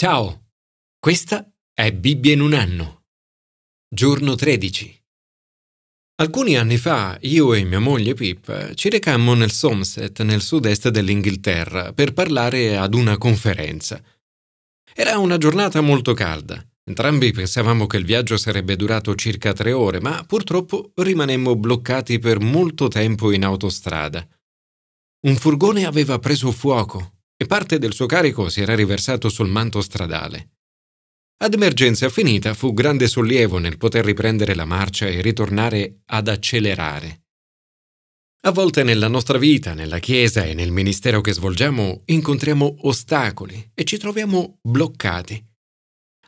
[0.00, 0.50] Ciao,
[1.00, 1.44] questa
[1.74, 3.06] è Bibbia in un anno.
[3.92, 5.02] Giorno 13.
[6.22, 11.92] Alcuni anni fa io e mia moglie Pip ci recammo nel Somerset, nel sud-est dell'Inghilterra,
[11.92, 14.00] per parlare ad una conferenza.
[14.94, 16.64] Era una giornata molto calda.
[16.84, 22.38] Entrambi pensavamo che il viaggio sarebbe durato circa tre ore, ma purtroppo rimanemmo bloccati per
[22.38, 24.24] molto tempo in autostrada.
[25.22, 29.80] Un furgone aveva preso fuoco e parte del suo carico si era riversato sul manto
[29.80, 30.56] stradale.
[31.40, 37.22] Ad emergenza finita fu grande sollievo nel poter riprendere la marcia e ritornare ad accelerare.
[38.42, 43.84] A volte nella nostra vita, nella Chiesa e nel ministero che svolgiamo, incontriamo ostacoli e
[43.84, 45.44] ci troviamo bloccati.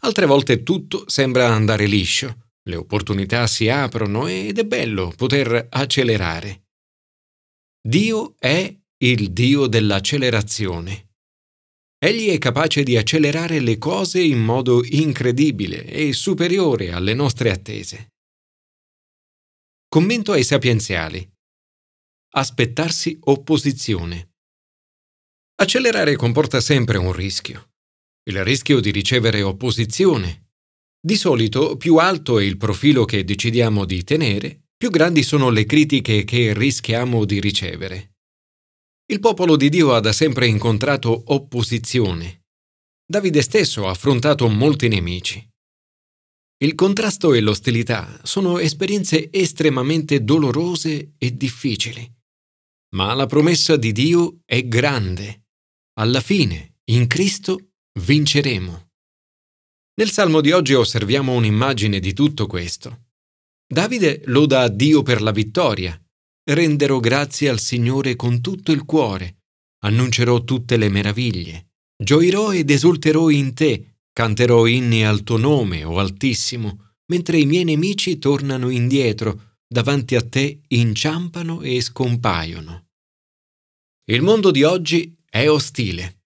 [0.00, 6.66] Altre volte tutto sembra andare liscio, le opportunità si aprono ed è bello poter accelerare.
[7.80, 11.10] Dio è il Dio dell'accelerazione.
[11.98, 18.14] Egli è capace di accelerare le cose in modo incredibile e superiore alle nostre attese.
[19.88, 21.28] Commento ai sapienziali.
[22.30, 24.30] Aspettarsi opposizione.
[25.60, 27.70] Accelerare comporta sempre un rischio.
[28.28, 30.50] Il rischio di ricevere opposizione.
[31.00, 35.64] Di solito più alto è il profilo che decidiamo di tenere, più grandi sono le
[35.66, 38.14] critiche che rischiamo di ricevere.
[39.10, 42.42] Il popolo di Dio ha da sempre incontrato opposizione.
[43.06, 45.42] Davide stesso ha affrontato molti nemici.
[46.58, 52.06] Il contrasto e l'ostilità sono esperienze estremamente dolorose e difficili.
[52.96, 55.46] Ma la promessa di Dio è grande.
[55.98, 57.70] Alla fine, in Cristo,
[58.00, 58.90] vinceremo.
[59.94, 63.06] Nel Salmo di oggi osserviamo un'immagine di tutto questo.
[63.66, 65.98] Davide loda Dio per la vittoria
[66.54, 69.42] renderò grazie al Signore con tutto il cuore,
[69.84, 75.98] annuncerò tutte le meraviglie, gioirò ed esulterò in te, canterò inni al tuo nome, o
[75.98, 82.86] Altissimo, mentre i miei nemici tornano indietro, davanti a te inciampano e scompaiono.
[84.10, 86.22] Il mondo di oggi è ostile.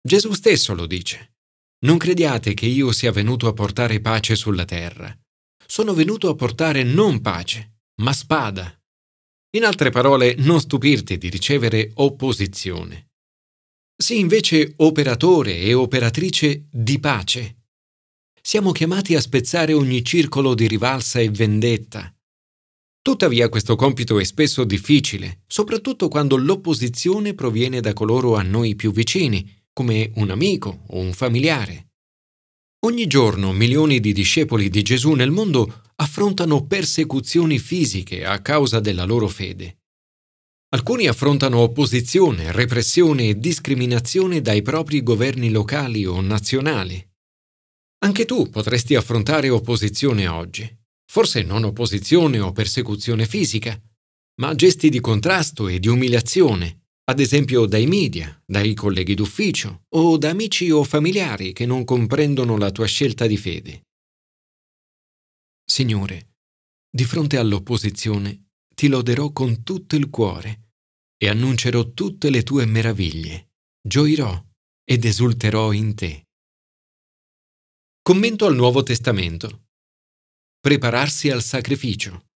[0.00, 1.34] Gesù stesso lo dice.
[1.80, 5.16] Non crediate che io sia venuto a portare pace sulla terra.
[5.66, 8.77] Sono venuto a portare non pace, ma spada.
[9.52, 13.12] In altre parole, non stupirti di ricevere opposizione.
[13.96, 17.56] Sii invece operatore e operatrice di pace.
[18.42, 22.14] Siamo chiamati a spezzare ogni circolo di rivalsa e vendetta.
[23.00, 28.92] Tuttavia questo compito è spesso difficile, soprattutto quando l'opposizione proviene da coloro a noi più
[28.92, 31.87] vicini, come un amico o un familiare.
[32.88, 39.04] Ogni giorno milioni di discepoli di Gesù nel mondo affrontano persecuzioni fisiche a causa della
[39.04, 39.80] loro fede.
[40.70, 47.06] Alcuni affrontano opposizione, repressione e discriminazione dai propri governi locali o nazionali.
[48.06, 50.66] Anche tu potresti affrontare opposizione oggi.
[51.04, 53.78] Forse non opposizione o persecuzione fisica,
[54.40, 56.77] ma gesti di contrasto e di umiliazione,
[57.08, 62.58] ad esempio dai media, dai colleghi d'ufficio o da amici o familiari che non comprendono
[62.58, 63.86] la tua scelta di fede.
[65.64, 66.36] Signore,
[66.90, 70.72] di fronte all'opposizione ti loderò con tutto il cuore
[71.16, 74.44] e annuncerò tutte le tue meraviglie, gioirò
[74.84, 76.26] ed esulterò in te.
[78.02, 79.68] Commento al Nuovo Testamento.
[80.60, 82.27] Prepararsi al sacrificio.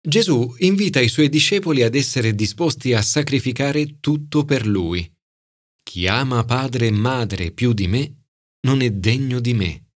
[0.00, 5.10] Gesù invita i suoi discepoli ad essere disposti a sacrificare tutto per lui.
[5.82, 8.26] Chi ama padre e madre più di me
[8.66, 9.86] non è degno di me.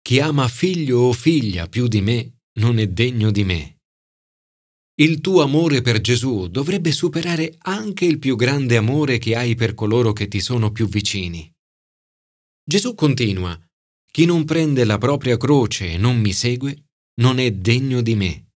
[0.00, 3.78] Chi ama figlio o figlia più di me non è degno di me.
[5.00, 9.74] Il tuo amore per Gesù dovrebbe superare anche il più grande amore che hai per
[9.74, 11.50] coloro che ti sono più vicini.
[12.64, 13.58] Gesù continua,
[14.10, 16.84] chi non prende la propria croce e non mi segue,
[17.20, 18.51] non è degno di me.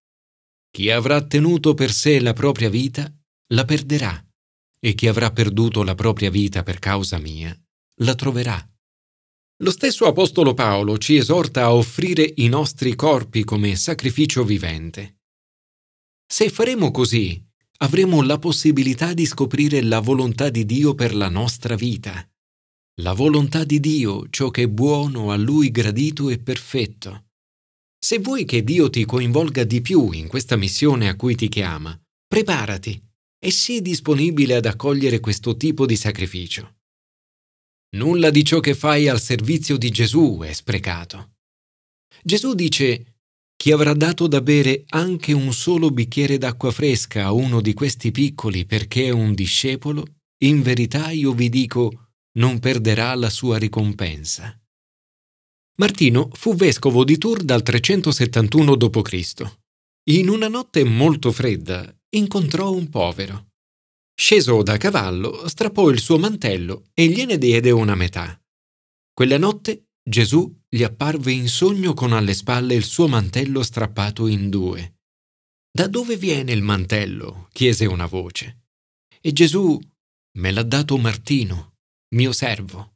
[0.77, 3.11] Chi avrà tenuto per sé la propria vita,
[3.55, 4.23] la perderà,
[4.79, 7.59] e chi avrà perduto la propria vita per causa mia,
[8.01, 8.63] la troverà.
[9.63, 15.21] Lo stesso Apostolo Paolo ci esorta a offrire i nostri corpi come sacrificio vivente.
[16.27, 17.43] Se faremo così,
[17.79, 22.23] avremo la possibilità di scoprire la volontà di Dio per la nostra vita.
[23.01, 27.26] La volontà di Dio, ciò che è buono, a Lui gradito e perfetto.
[28.07, 32.01] Se vuoi che Dio ti coinvolga di più in questa missione a cui ti chiama,
[32.25, 33.03] preparati
[33.37, 36.77] e sii disponibile ad accogliere questo tipo di sacrificio.
[37.97, 41.33] Nulla di ciò che fai al servizio di Gesù è sprecato.
[42.23, 43.17] Gesù dice,
[43.57, 48.13] chi avrà dato da bere anche un solo bicchiere d'acqua fresca a uno di questi
[48.13, 50.05] piccoli perché è un discepolo,
[50.45, 54.57] in verità io vi dico, non perderà la sua ricompensa.
[55.79, 59.59] Martino fu vescovo di Tours dal 371 d.C.
[60.09, 63.49] In una notte molto fredda incontrò un povero.
[64.19, 68.41] Sceso da cavallo, strappò il suo mantello e gliene diede una metà.
[69.13, 74.49] Quella notte Gesù gli apparve in sogno con alle spalle il suo mantello strappato in
[74.49, 75.01] due.
[75.71, 77.49] Da dove viene il mantello?
[77.53, 78.63] chiese una voce.
[79.21, 79.79] E Gesù
[80.39, 81.75] me l'ha dato Martino,
[82.15, 82.96] mio servo.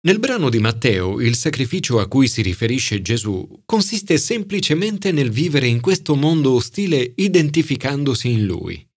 [0.00, 5.66] Nel brano di Matteo il sacrificio a cui si riferisce Gesù consiste semplicemente nel vivere
[5.66, 8.88] in questo mondo ostile identificandosi in lui.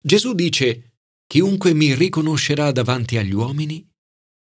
[0.00, 0.92] Gesù dice,
[1.26, 3.86] Chiunque mi riconoscerà davanti agli uomini,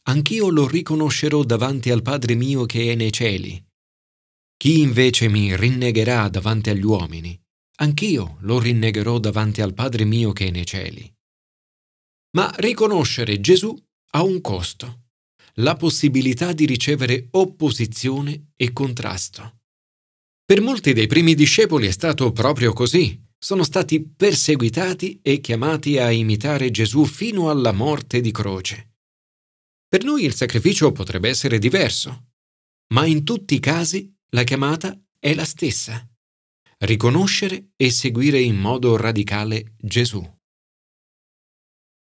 [0.08, 3.66] anch'io lo riconoscerò davanti al Padre mio che è nei cieli.
[4.58, 7.40] Chi invece mi rinnegherà davanti agli uomini,
[7.78, 11.10] anch'io lo rinnegherò davanti al Padre mio che è nei cieli.
[12.31, 13.74] Ma riconoscere Gesù
[14.12, 15.04] ha un costo
[15.59, 19.59] la possibilità di ricevere opposizione e contrasto.
[20.44, 23.27] Per molti dei primi discepoli è stato proprio così.
[23.38, 28.95] Sono stati perseguitati e chiamati a imitare Gesù fino alla morte di croce.
[29.88, 32.31] Per noi il sacrificio potrebbe essere diverso,
[32.94, 36.06] ma in tutti i casi la chiamata è la stessa.
[36.79, 40.21] Riconoscere e seguire in modo radicale Gesù.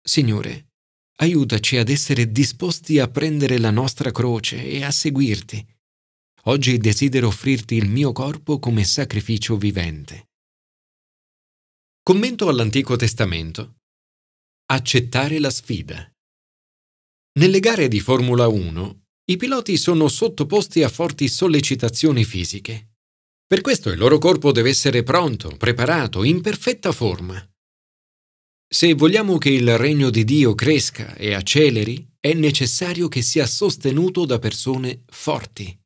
[0.02, 0.73] Signore,
[1.16, 5.64] Aiutaci ad essere disposti a prendere la nostra croce e a seguirti.
[6.46, 10.30] Oggi desidero offrirti il mio corpo come sacrificio vivente.
[12.02, 13.76] Commento all'Antico Testamento.
[14.66, 16.10] Accettare la sfida.
[17.38, 22.96] Nelle gare di Formula 1 i piloti sono sottoposti a forti sollecitazioni fisiche.
[23.46, 27.53] Per questo il loro corpo deve essere pronto, preparato, in perfetta forma.
[28.74, 34.24] Se vogliamo che il regno di Dio cresca e acceleri, è necessario che sia sostenuto
[34.24, 35.78] da persone forti.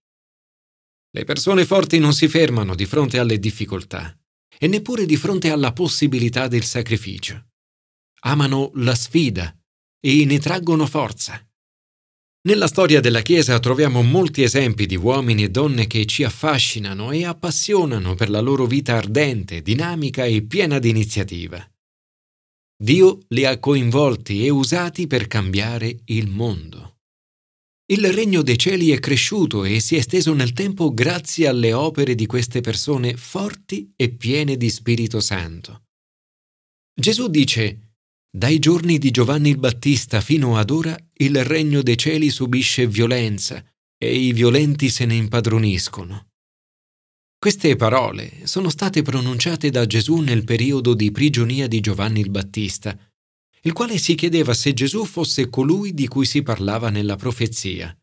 [1.10, 4.18] Le persone forti non si fermano di fronte alle difficoltà
[4.58, 7.48] e neppure di fronte alla possibilità del sacrificio.
[8.20, 9.54] Amano la sfida
[10.00, 11.46] e ne traggono forza.
[12.48, 17.26] Nella storia della Chiesa troviamo molti esempi di uomini e donne che ci affascinano e
[17.26, 21.70] appassionano per la loro vita ardente, dinamica e piena di iniziativa.
[22.80, 26.98] Dio li ha coinvolti e usati per cambiare il mondo.
[27.90, 32.14] Il regno dei cieli è cresciuto e si è esteso nel tempo grazie alle opere
[32.14, 35.86] di queste persone forti e piene di Spirito Santo.
[36.94, 37.94] Gesù dice,
[38.30, 43.64] dai giorni di Giovanni il Battista fino ad ora il regno dei cieli subisce violenza
[43.96, 46.27] e i violenti se ne impadroniscono.
[47.40, 52.98] Queste parole sono state pronunciate da Gesù nel periodo di prigionia di Giovanni il Battista,
[53.62, 57.96] il quale si chiedeva se Gesù fosse colui di cui si parlava nella profezia.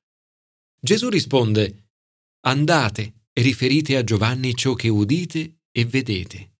[0.79, 1.89] Gesù risponde,
[2.45, 6.53] Andate e riferite a Giovanni ciò che udite e vedete.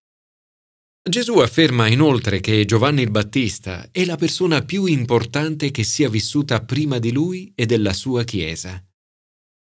[1.02, 6.62] Gesù afferma inoltre che Giovanni il Battista è la persona più importante che sia vissuta
[6.62, 8.84] prima di lui e della sua Chiesa.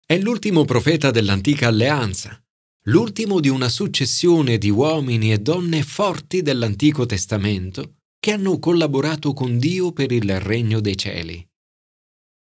[0.04, 2.40] È l'ultimo profeta dell'antica alleanza
[2.88, 9.58] l'ultimo di una successione di uomini e donne forti dell'Antico Testamento che hanno collaborato con
[9.58, 11.44] Dio per il regno dei cieli.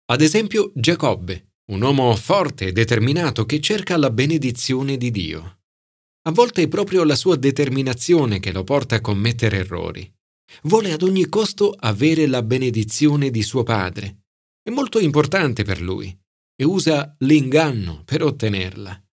[0.07, 5.61] Ad esempio Giacobbe, un uomo forte e determinato che cerca la benedizione di Dio.
[6.27, 10.13] A volte è proprio la sua determinazione che lo porta a commettere errori.
[10.63, 14.23] Vuole ad ogni costo avere la benedizione di suo padre.
[14.61, 16.17] È molto importante per lui
[16.57, 19.06] e usa l'inganno per ottenerla.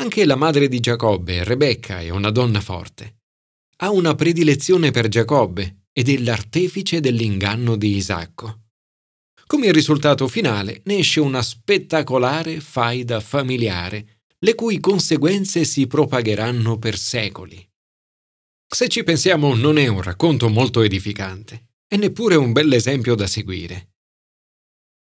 [0.00, 3.18] Anche la madre di Giacobbe, Rebecca, è una donna forte.
[3.82, 8.62] Ha una predilezione per Giacobbe ed è l'artefice dell'inganno di Isacco.
[9.46, 16.96] Come risultato finale ne esce una spettacolare faida familiare, le cui conseguenze si propagheranno per
[16.96, 17.62] secoli.
[18.66, 23.90] Se ci pensiamo non è un racconto molto edificante e neppure un bell'esempio da seguire.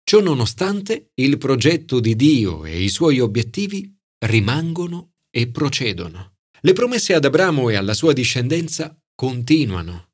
[0.06, 3.95] Ciò nonostante, il progetto di Dio e i suoi obiettivi
[4.26, 6.36] rimangono e procedono.
[6.62, 10.14] Le promesse ad Abramo e alla sua discendenza continuano.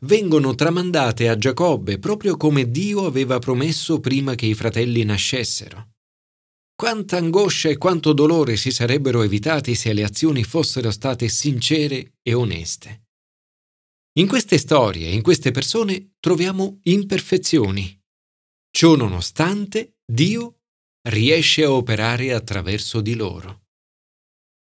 [0.00, 5.90] Vengono tramandate a Giacobbe proprio come Dio aveva promesso prima che i fratelli nascessero.
[6.74, 12.34] Quanta angoscia e quanto dolore si sarebbero evitati se le azioni fossero state sincere e
[12.34, 13.04] oneste.
[14.18, 17.98] In queste storie in queste persone troviamo imperfezioni.
[18.70, 20.61] Ciò nonostante, Dio
[21.08, 23.62] riesce a operare attraverso di loro.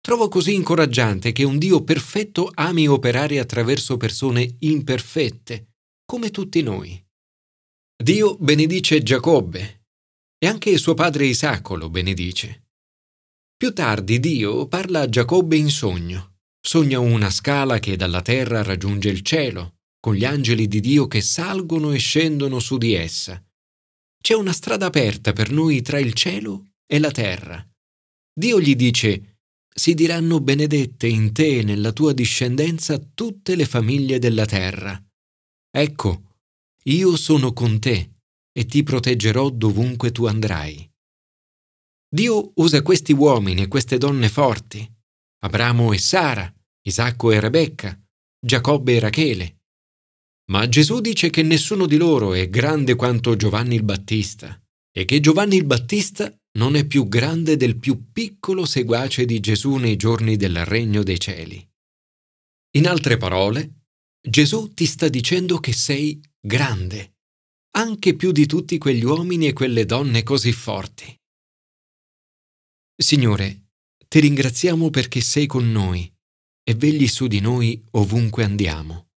[0.00, 5.74] Trovo così incoraggiante che un Dio perfetto ami operare attraverso persone imperfette,
[6.04, 7.00] come tutti noi.
[8.02, 9.84] Dio benedice Giacobbe
[10.38, 12.64] e anche suo padre Isacco lo benedice.
[13.56, 16.38] Più tardi Dio parla a Giacobbe in sogno.
[16.60, 21.20] Sogna una scala che dalla terra raggiunge il cielo, con gli angeli di Dio che
[21.20, 23.40] salgono e scendono su di essa.
[24.22, 27.60] C'è una strada aperta per noi tra il cielo e la terra.
[28.32, 29.38] Dio gli dice,
[29.68, 34.96] si diranno benedette in te e nella tua discendenza tutte le famiglie della terra.
[35.70, 36.36] Ecco,
[36.84, 38.12] io sono con te
[38.52, 40.88] e ti proteggerò dovunque tu andrai.
[42.08, 44.88] Dio usa questi uomini e queste donne forti,
[45.40, 46.54] Abramo e Sara,
[46.86, 48.00] Isacco e Rebecca,
[48.38, 49.62] Giacobbe e Rachele.
[50.50, 55.20] Ma Gesù dice che nessuno di loro è grande quanto Giovanni il Battista e che
[55.20, 60.37] Giovanni il Battista non è più grande del più piccolo seguace di Gesù nei giorni
[60.37, 61.66] del regno dei cieli.
[62.76, 63.84] In altre parole,
[64.20, 67.14] Gesù ti sta dicendo che sei grande,
[67.76, 71.14] anche più di tutti quegli uomini e quelle donne così forti.
[72.94, 73.70] Signore,
[74.08, 76.11] ti ringraziamo perché sei con noi
[76.62, 79.12] e vegli su di noi ovunque andiamo.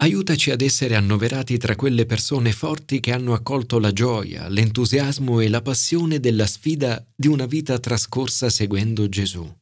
[0.00, 5.48] Aiutaci ad essere annoverati tra quelle persone forti che hanno accolto la gioia, l'entusiasmo e
[5.48, 9.57] la passione della sfida di una vita trascorsa seguendo Gesù.